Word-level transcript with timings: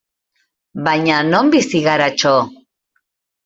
Baina 0.87 1.21
non 1.29 1.53
bizi 1.57 1.85
gara, 1.91 2.11
txo! 2.19 2.35